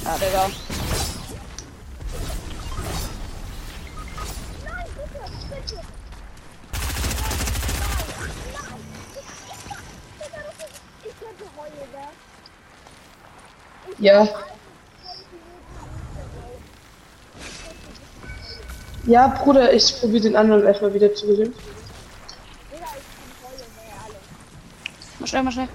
Ja, 0.04 0.16
Digga. 0.16 0.50
Ja. 13.98 14.28
Ja, 19.04 19.28
Bruder, 19.28 19.72
ich 19.72 20.00
probiere 20.00 20.22
den 20.22 20.36
anderen 20.36 20.66
erstmal 20.66 20.92
wieder 20.92 21.14
zu 21.14 21.26
gewinnen. 21.26 21.54
Ne. 22.72 22.80
Mal 25.20 25.26
schnell, 25.26 25.42
mal 25.42 25.52
schnell. 25.52 25.68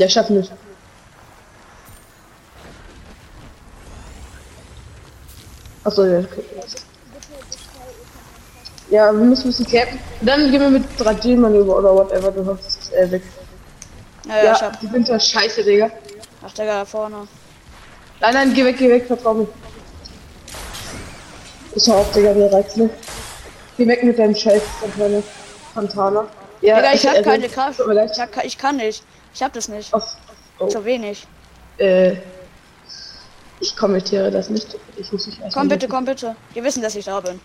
Ja, 0.00 0.08
schaffen 0.08 0.38
nicht. 0.38 0.50
Achso, 5.84 6.06
ja, 6.06 6.20
okay. 6.20 6.42
Ja, 8.88 9.12
wir 9.12 9.20
müssen 9.20 9.42
ein 9.42 9.46
bisschen 9.48 9.66
campen. 9.66 10.00
Dann 10.22 10.50
gehen 10.50 10.60
wir 10.62 10.70
mit 10.70 10.84
3D-Manöver 10.98 11.76
oder 11.76 11.94
whatever, 11.94 12.30
du 12.30 12.46
hast 12.46 12.90
äh, 12.94 13.10
weg. 13.10 13.22
Ja, 14.26 14.36
ja, 14.36 14.44
Ja, 14.44 14.52
ich 14.54 14.62
hab. 14.62 14.80
die 14.80 14.86
sind 14.86 15.06
ja 15.06 15.20
scheiße, 15.20 15.62
Digga. 15.64 15.90
Ach, 16.46 16.52
Digga, 16.52 16.78
da 16.78 16.84
vorne. 16.86 17.28
Nein, 18.20 18.34
nein, 18.34 18.54
geh 18.54 18.64
weg, 18.64 18.78
geh 18.78 18.88
weg, 18.88 19.06
vertrau 19.06 19.34
mir. 19.34 19.48
Ich 21.74 21.86
hau 21.90 21.98
auf, 21.98 22.10
Digga, 22.12 22.32
mir 22.32 22.50
reicht's 22.50 22.76
nicht. 22.76 22.94
Geh 23.76 23.86
weg 23.86 24.02
mit 24.02 24.18
deinem 24.18 24.34
Scheiß, 24.34 24.62
Fontana. 25.74 26.26
Ja, 26.62 26.76
Digga, 26.76 26.94
ich 26.94 27.06
hab 27.06 27.16
äh, 27.16 27.22
keine 27.22 27.50
Kraft. 27.50 27.80
Ich, 27.80 28.18
hab, 28.18 28.44
ich 28.44 28.56
kann 28.56 28.78
nicht. 28.78 29.04
Ich 29.34 29.42
hab 29.42 29.52
das 29.52 29.68
nicht. 29.68 29.92
Auf, 29.94 30.16
oh, 30.58 30.66
Zu 30.68 30.84
wenig. 30.84 31.26
äh, 31.78 32.16
ich 33.60 33.76
kommentiere 33.76 34.30
das 34.30 34.48
nicht. 34.48 34.76
Ich 34.96 35.12
muss 35.12 35.26
mich 35.26 35.38
erst 35.40 35.54
Komm 35.54 35.68
bitte, 35.68 35.86
komm 35.86 36.04
bitte. 36.06 36.34
Die 36.54 36.64
wissen, 36.64 36.82
dass 36.82 36.94
ich 36.94 37.04
da 37.04 37.20
bin. 37.20 37.38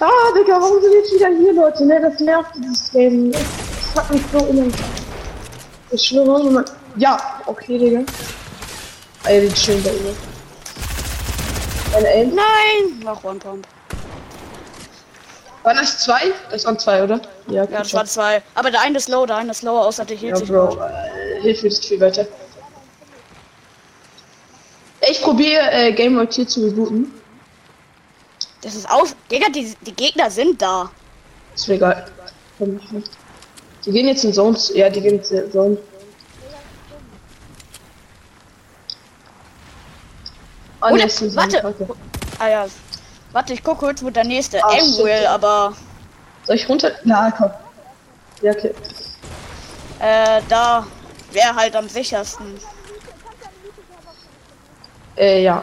Ah, 0.00 0.08
Digga, 0.36 0.60
warum 0.60 0.80
sind 0.80 0.92
jetzt 0.94 1.12
wieder 1.12 1.28
hier, 1.28 1.52
Leute? 1.52 1.84
Ne, 1.84 2.00
das 2.00 2.18
nervt 2.20 2.52
dieses 2.56 2.90
Game. 2.92 3.32
Das 3.32 3.42
fuckt 3.94 4.10
mich 4.10 4.22
so 4.32 4.38
immer. 4.46 4.66
Ich 5.90 6.02
schwöre, 6.02 6.50
Mann. 6.50 6.64
Ja, 6.96 7.18
okay, 7.46 7.78
Digga. 7.78 8.00
Ah, 9.24 9.30
ja, 9.30 9.40
die 9.40 9.52
chillen 9.52 9.82
bei 9.82 9.90
Aim? 12.06 12.34
Nein! 12.34 13.00
Noch 13.02 13.24
One 13.24 13.38
Pump. 13.38 13.66
Waren 15.64 15.76
das 15.76 15.98
zwei? 15.98 16.32
Das 16.50 16.64
waren 16.64 16.78
zwei, 16.78 17.02
oder? 17.02 17.20
Ja, 17.48 17.64
Ja, 17.64 17.78
das 17.78 17.92
war 17.92 18.04
zwei. 18.04 18.42
Aber 18.54 18.70
der 18.70 18.80
eine 18.80 18.96
ist 18.98 19.08
low, 19.08 19.26
der 19.26 19.36
eine 19.36 19.50
ist 19.50 19.62
low, 19.62 19.78
außer 19.78 20.04
der 20.04 20.16
hielt 20.16 20.32
Ja, 20.32 20.36
sich 20.38 20.48
Bro, 20.48 20.68
gut. 20.68 20.78
äh, 20.78 21.40
hilf 21.42 21.62
mir 21.62 21.68
das 21.70 21.80
viel 21.80 22.00
weiter. 22.00 22.26
Ich 25.10 25.20
probiere 25.22 25.70
äh, 25.70 25.92
Game 25.92 26.14
Boy 26.16 26.26
Tier 26.26 26.46
zu 26.46 26.64
rebooten. 26.64 27.12
Das 28.62 28.74
ist 28.74 28.88
auf. 28.90 29.14
Digga, 29.30 29.48
die, 29.50 29.74
die 29.82 29.92
Gegner 29.94 30.30
sind 30.30 30.60
da. 30.60 30.90
Ist 31.54 31.68
mir 31.68 31.74
egal. 31.74 32.06
Nicht. 32.58 33.10
Die 33.84 33.92
gehen 33.92 34.08
jetzt 34.08 34.24
in 34.24 34.32
Zones. 34.32 34.70
Ja, 34.74 34.90
die 34.90 35.00
gehen 35.00 35.14
jetzt 35.16 35.30
in 35.30 35.50
Zones. 35.52 35.78
Oh, 40.80 40.86
eine 40.86 41.08
Zone, 41.08 41.34
warte. 41.36 41.74
Ah 42.38 42.48
ja. 42.48 42.66
Warte, 43.32 43.52
ich 43.52 43.62
guck 43.62 43.78
kurz, 43.78 44.02
wo 44.02 44.10
der 44.10 44.24
nächste 44.24 44.58
shit. 44.58 45.04
will, 45.04 45.26
aber 45.26 45.74
Soll 46.46 46.56
ich 46.56 46.68
runter? 46.68 46.92
Na, 47.04 47.30
komm. 47.30 47.50
Ja, 48.40 48.52
okay. 48.52 48.72
äh, 50.00 50.40
da 50.48 50.86
wäre 51.32 51.54
halt 51.54 51.76
am 51.76 51.88
sichersten. 51.88 52.58
Äh, 55.16 55.42
ja. 55.42 55.62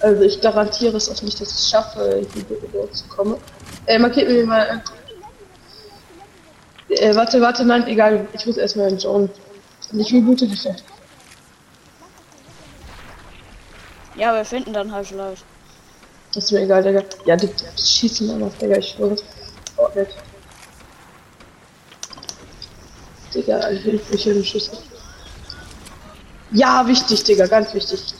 Also 0.00 0.22
ich 0.22 0.40
garantiere 0.40 0.96
es 0.96 1.10
auch 1.10 1.22
nicht, 1.22 1.40
dass 1.40 1.48
ich 1.48 1.56
es 1.56 1.70
schaffe, 1.70 2.26
hier 2.32 2.44
dort 2.72 2.94
zu 2.94 3.06
kommen. 3.08 3.36
Äh, 3.86 3.98
markiert 3.98 4.28
mir 4.28 4.46
mal. 4.46 4.82
Äh, 6.90 7.14
warte, 7.14 7.40
warte, 7.40 7.64
nein, 7.64 7.86
egal. 7.86 8.28
Ich 8.32 8.46
muss 8.46 8.56
erstmal 8.56 8.88
in. 8.88 8.98
Und 9.06 9.30
ich 9.92 10.12
reboote 10.12 10.46
dich. 10.46 10.64
ja. 10.64 10.74
Ja, 14.20 14.34
wir 14.34 14.44
finden 14.44 14.74
dann 14.74 14.92
halt 14.92 15.06
vielleicht. 15.06 15.46
Ist 16.34 16.52
mir 16.52 16.60
egal, 16.60 16.82
Digga. 16.82 17.02
Ja, 17.24 17.36
die, 17.36 17.46
die 17.46 17.82
schießen 17.82 18.28
dann 18.28 18.42
auf, 18.42 18.52
Digga, 18.58 18.76
ich 18.76 18.90
schwöre. 18.90 19.16
Oh, 19.78 19.88
nicht. 19.94 20.10
Digga, 23.34 23.66
hilf 23.68 24.10
mich 24.10 24.26
in 24.26 24.44
Schüsse. 24.44 24.72
Ja, 26.50 26.86
wichtig, 26.86 27.24
Digga, 27.24 27.46
ganz 27.46 27.72
wichtig. 27.72 28.12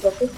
Warte. 0.00 0.30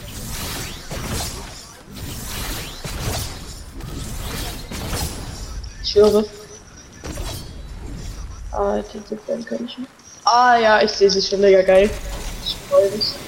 Ich 5.85 5.95
höre. 5.95 6.25
Ah, 8.51 8.81
die 8.93 9.05
Ziffern 9.05 9.45
kann 9.45 9.65
ich 9.65 9.79
nicht. 9.79 9.91
Ah 10.25 10.57
ja, 10.57 10.83
ich 10.83 10.91
sehe 10.91 11.09
sie 11.09 11.23
schon, 11.23 11.41
Digga, 11.41 11.63
geil. 11.63 11.89
Ich 12.45 12.57
freue 12.69 12.91
mich. 12.91 13.28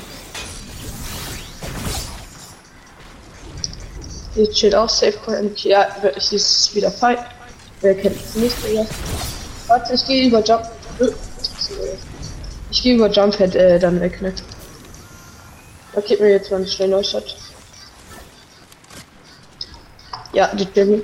Die 4.37 4.49
chillt 4.49 4.75
auch 4.75 4.89
safe 4.89 5.19
Point. 5.25 5.65
Ja, 5.65 5.89
ich 6.17 6.33
ist 6.33 6.75
wieder 6.75 6.91
Fight. 6.91 7.19
Wer 7.81 7.95
kennt 7.95 8.17
es 8.17 8.35
nicht, 8.37 8.57
Digga? 8.65 8.87
Warte, 9.67 9.95
ich 9.95 10.07
gehe 10.07 10.29
über 10.29 10.43
Jump. 10.43 10.69
Ich 12.71 12.83
gehe 12.83 12.95
über 12.95 13.11
Jumphead 13.11 13.55
äh, 13.55 13.79
dann 13.79 14.01
weg, 14.01 14.21
ne? 14.23 14.33
Da 15.93 16.01
gibt 16.01 16.21
mir 16.21 16.31
jetzt 16.31 16.51
mal 16.51 16.59
einen 16.59 16.67
schnell 16.69 16.89
Neustart. 16.89 17.37
Ja, 20.33 20.55
die 20.55 20.69
Jimmy. 20.75 21.03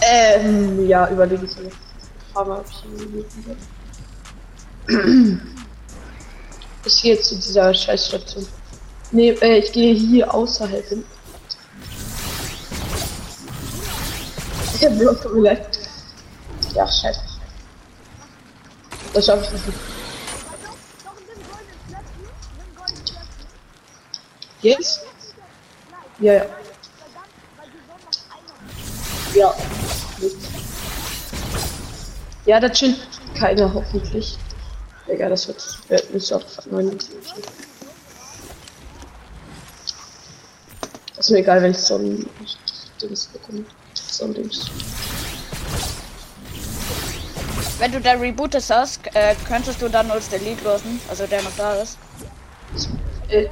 Ähm, 0.00 0.88
ja, 0.88 1.08
überlege 1.08 1.46
ich 1.46 1.56
mir. 1.56 1.70
Aber 2.34 2.56
hab 2.56 2.66
ich 6.84 7.02
gehe 7.02 7.14
jetzt 7.14 7.28
zu 7.28 7.36
dieser 7.36 7.72
Scheißstation. 7.72 8.46
Nee, 9.12 9.30
äh, 9.40 9.58
ich 9.58 9.70
gehe 9.70 9.94
hier 9.94 10.34
außerhalb 10.34 10.88
hin. 10.88 11.04
Bloß 15.02 15.20
tut 15.20 15.34
mir 15.34 15.40
leid. 15.40 15.78
Ja, 16.74 16.86
scheiße. 16.86 17.20
Das 19.12 19.26
schaffe 19.26 19.44
ich 19.44 19.66
nicht. 19.66 19.78
Jetzt? 24.60 25.00
Ja, 26.20 26.34
ja. 26.34 26.46
Ja. 29.34 29.54
Ja, 32.44 32.60
da 32.60 32.68
chillt 32.68 33.00
keiner 33.34 33.74
hoffentlich. 33.74 34.38
Egal, 35.08 35.30
das 35.30 35.48
wird, 35.48 35.78
wird 35.88 36.22
so 36.22 36.36
aufgefallen. 36.36 36.96
Ist 41.18 41.30
mir 41.30 41.38
egal, 41.38 41.60
wenn 41.60 41.72
ich 41.72 41.78
so 41.78 41.96
ein 41.96 42.30
Dings 43.00 43.26
bekomme. 43.26 43.64
So 44.12 44.26
ein 44.26 44.34
Dings. 44.34 44.66
Wenn 47.78 47.92
du 47.92 48.00
da 48.00 48.12
Rebootes 48.12 48.68
hast, 48.68 49.00
äh, 49.14 49.34
könntest 49.48 49.80
du 49.80 49.88
dann 49.88 50.10
uns 50.10 50.28
Delete 50.28 50.62
losen, 50.64 51.00
also 51.08 51.26
der 51.26 51.40
noch 51.42 51.56
da 51.56 51.72
ist. 51.74 51.96
Äh. 53.28 53.46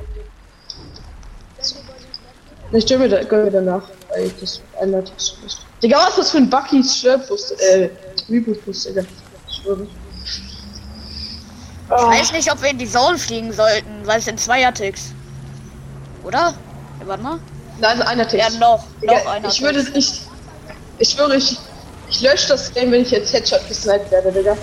Ich 2.72 2.84
stelle 2.84 3.08
mir 3.08 3.08
da, 3.08 3.50
danach, 3.50 3.82
weil 4.10 4.30
das 4.38 4.60
ändert 4.80 5.10
das 5.16 5.34
nicht. 5.42 5.58
Digga, 5.82 5.96
was 5.96 6.10
ist 6.10 6.18
das 6.18 6.30
für 6.30 6.38
ein 6.38 6.50
Bucky's 6.50 6.98
Shirt-Bus, 6.98 7.52
äh, 7.52 7.88
Reboot-Bus, 8.28 8.84
Digga. 8.84 9.02
Ich. 9.48 9.62
Ich 9.66 11.90
weiß 11.90 12.32
nicht, 12.32 12.52
ob 12.52 12.62
wir 12.62 12.70
in 12.70 12.78
die 12.78 12.88
Zone 12.88 13.18
fliegen 13.18 13.52
sollten, 13.52 14.06
weil 14.06 14.18
es 14.18 14.26
sind 14.26 14.38
Zweier-Ticks. 14.38 15.12
Oder? 16.22 16.54
Ja, 17.00 17.06
warte 17.06 17.22
mal. 17.22 17.40
Nein, 17.80 18.02
einer 18.02 18.28
Text. 18.28 18.52
Ja, 18.52 18.58
noch. 18.58 18.84
Noch 19.02 19.26
einer. 19.26 19.48
ich 19.48 19.62
würde 19.62 19.82
nicht. 19.90 20.29
Ich 21.00 21.10
schwöre, 21.12 21.34
ich, 21.36 21.58
ich 22.10 22.20
lösche 22.20 22.48
das 22.48 22.72
Game, 22.74 22.92
wenn 22.92 23.00
ich 23.00 23.10
jetzt 23.10 23.32
Headshot 23.32 23.66
gesniped 23.66 24.10
werde, 24.10 24.30
Digga. 24.30 24.54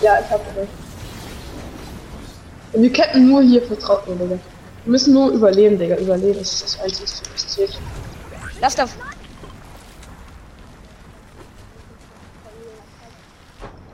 Ja, 0.00 0.18
ich 0.18 0.30
hab 0.30 0.42
das. 0.56 0.66
Und 2.72 2.82
wir 2.82 2.90
kämpfen 2.90 3.28
nur 3.28 3.42
hier, 3.42 3.60
mir, 3.60 3.76
Digga. 3.76 4.38
Wir 4.84 4.90
müssen 4.90 5.12
nur 5.12 5.30
überleben, 5.30 5.78
Digga. 5.78 5.96
Überleben 5.96 6.40
ist 6.40 6.62
das 6.62 6.80
Einzige, 6.80 7.06
was 7.34 7.48
zählt. 7.48 7.78
Lass 8.62 8.76
da. 8.76 8.88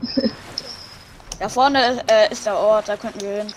da 1.40 1.48
vorne 1.48 2.04
äh, 2.06 2.30
ist 2.30 2.46
der 2.46 2.56
Ort, 2.56 2.88
da 2.88 2.96
könnten 2.96 3.20
wir 3.20 3.38
hin. 3.38 3.52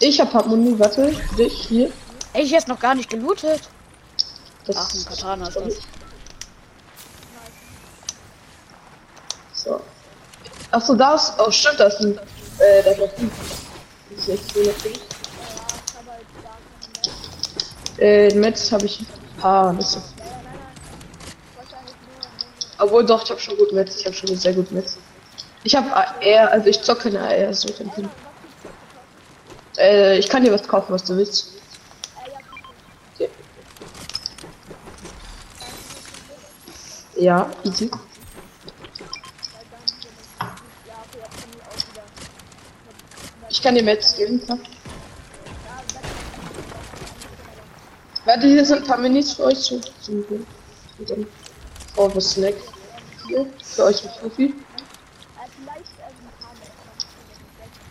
Ich 0.00 0.20
hab 0.20 0.34
Harmonie, 0.34 0.76
warte. 0.76 1.14
Dich 1.38 1.66
hier. 1.68 1.92
Ey, 2.34 2.42
ich 2.42 2.50
jetzt 2.50 2.66
noch 2.66 2.80
gar 2.80 2.96
nicht 2.96 3.08
gelootet. 3.08 3.62
Das 4.66 4.76
Ach, 4.76 4.92
ein 4.92 5.04
Katana 5.04 5.48
ist 5.48 5.56
das. 5.56 5.74
So. 9.52 9.80
Achso, 10.72 10.94
da 10.96 11.14
ist. 11.14 11.34
Oh, 11.38 11.50
stimmt, 11.52 11.78
das 11.78 11.94
ist 11.94 12.00
ein. 12.00 12.18
Äh, 12.58 12.82
da 12.82 12.90
ist 12.90 13.18
ein. 13.18 13.30
Das 14.10 14.18
ist 14.18 14.28
echt 14.28 14.56
cool. 14.56 14.74
Äh, 17.98 18.34
Metz 18.34 18.72
habe 18.72 18.86
ich 18.86 19.00
ein 19.00 19.06
paar. 19.40 19.80
So. 19.80 20.02
Obwohl 22.78 23.06
doch, 23.06 23.22
ich 23.22 23.30
habe 23.30 23.40
schon 23.40 23.56
gut 23.56 23.72
Metz. 23.72 24.00
Ich 24.00 24.06
habe 24.06 24.16
schon 24.16 24.36
sehr 24.36 24.54
gut 24.54 24.72
Metz. 24.72 24.96
Ich 25.62 25.76
habe 25.76 25.94
AR, 25.94 26.50
also 26.50 26.66
ich 26.66 26.82
zocke 26.82 27.12
keine 27.12 27.20
AR 27.20 27.54
so. 27.54 27.68
Äh, 29.78 30.18
ich 30.18 30.28
kann 30.28 30.42
dir 30.42 30.52
was 30.52 30.66
kaufen, 30.66 30.92
was 30.92 31.04
du 31.04 31.16
willst. 31.16 31.53
Ja, 37.24 37.50
easy. 37.64 37.90
Ich 43.48 43.62
kann 43.62 43.74
dir 43.74 43.82
Metz 43.82 44.14
geben, 44.14 44.44
klar. 44.44 44.58
Warte, 48.26 48.46
hier 48.46 48.66
sind 48.66 48.82
ein 48.82 48.86
paar 48.86 48.98
Minis 48.98 49.32
für 49.32 49.44
euch 49.44 49.58
zu. 49.58 49.80
dann 51.08 51.26
oh, 51.96 52.10
was 52.14 52.32
Snack. 52.32 52.56
Hier, 53.26 53.46
für 53.62 53.84
euch 53.84 54.04
ein 54.04 54.10
Profi. 54.20 54.54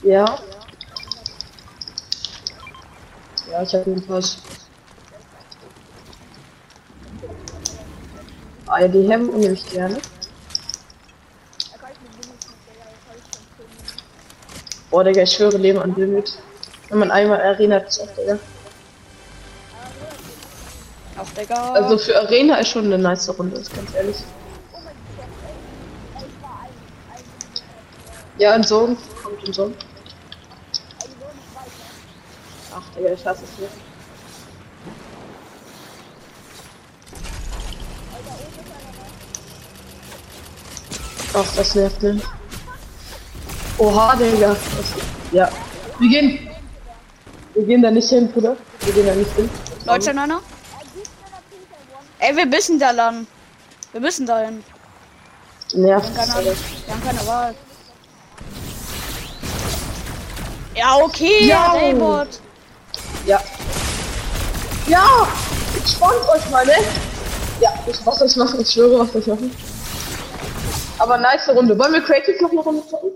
Ja. 0.03 0.25
Ja, 3.49 3.63
ich 3.63 3.73
habe 3.73 3.85
einen 3.85 4.05
Pass. 4.05 4.37
Ja, 8.79 8.87
die 8.87 9.07
Hemden 9.07 9.39
nehme 9.39 9.53
ich 9.53 9.65
gerne. 9.69 9.97
Boah, 14.89 15.03
Digga, 15.03 15.21
ich 15.21 15.31
schwöre 15.31 15.57
Leben 15.57 15.79
an 15.79 15.95
Limit. 15.95 16.37
Wenn 16.89 16.99
man 16.99 17.11
einmal 17.11 17.41
Arena 17.41 17.87
zockt, 17.87 18.17
Digga. 18.17 18.39
Also 21.73 21.97
für 21.97 22.19
Arena 22.19 22.57
ist 22.57 22.69
schon 22.69 22.85
eine 22.85 22.97
nice 22.97 23.29
Runde, 23.37 23.57
ist 23.57 23.73
ganz 23.75 23.93
ehrlich. 23.93 24.17
Ja, 28.37 28.55
in 28.55 28.63
Sohn. 28.63 28.97
Kommt 29.23 29.47
in 29.47 29.53
Sohn. 29.53 29.75
Ach, 32.75 32.83
Digga, 32.95 33.13
ich 33.13 33.25
hasse 33.25 33.43
es 33.43 33.49
hier. 33.57 33.69
Ach, 41.33 41.55
das 41.55 41.75
nervt 41.75 42.01
mich. 42.03 42.23
Oha, 43.77 44.15
Digga. 44.15 44.49
Das, 44.49 44.85
ja. 45.31 45.49
Wir 45.99 46.09
gehen. 46.09 46.49
Wir 47.53 47.63
gehen 47.65 47.81
da 47.81 47.91
nicht 47.91 48.09
hin, 48.09 48.31
Bruder. 48.31 48.55
Wir 48.81 48.93
gehen 48.93 49.07
da 49.07 49.15
nicht 49.15 49.31
hin. 49.35 49.49
Leute, 49.85 50.11
einer? 50.11 50.41
Ey, 52.19 52.35
wir 52.35 52.45
müssen 52.45 52.79
da 52.79 52.91
lang. 52.91 53.27
Wir 53.91 54.01
müssen 54.01 54.25
da 54.25 54.39
hin. 54.39 54.63
Nervt. 55.73 56.15
Keine. 56.15 56.45
Wir 56.45 56.53
haben 56.93 57.03
keine 57.03 57.27
Wahl. 57.27 57.55
Ja, 60.75 60.95
okay, 60.97 61.47
Ja. 61.47 61.73
Daybot. 61.73 62.39
Ja. 63.25 63.41
Ja! 64.87 65.27
Entspannt 65.77 66.27
euch 66.33 66.49
mal, 66.49 66.65
ne? 66.65 66.73
Ja, 67.61 67.73
ich 67.87 68.05
was 68.05 68.19
soll 68.19 68.27
ich 68.27 68.35
machen? 68.35 68.59
Ich 68.59 68.71
schwöre, 68.71 68.99
was 68.99 69.11
soll 69.11 69.21
ich 69.21 69.27
machen? 69.27 69.51
Aber 71.03 71.17
nice 71.17 71.49
Runde. 71.49 71.77
Wollen 71.77 71.91
wir 71.91 71.99
Creative 71.99 72.41
noch 72.41 72.51
eine 72.51 72.61
Runde 72.61 72.87
zocken? 72.87 73.11